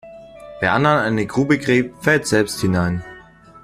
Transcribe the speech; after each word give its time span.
Wer 0.61 0.73
anderen 0.73 0.97
eine 0.97 1.27
Grube 1.27 1.59
gräbt, 1.59 2.03
fällt 2.03 2.25
selbst 2.25 2.59
hinein. 2.61 3.03